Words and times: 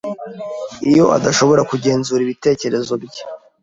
iyo 0.89 1.05
adashobora 1.17 1.61
kugenzura 1.71 2.21
ibitekerezo 2.23 2.93
bye 3.03 3.21